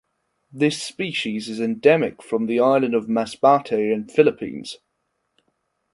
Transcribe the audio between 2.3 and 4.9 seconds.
the island of Masbate in Philippines.